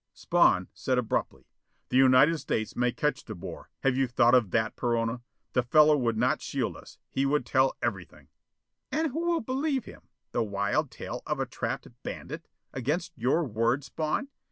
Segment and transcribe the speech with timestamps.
[0.15, 1.45] Spawn said abruptly:
[1.89, 3.69] "The United States may catch De Boer.
[3.83, 5.21] Have you thought of that, Perona?
[5.53, 8.27] The fellow would not shield us, but would tell everything."
[8.91, 10.07] "And who will believe him?
[10.31, 12.47] The wild tale of a trapped bandit!
[12.73, 14.29] Against your word, Spawn?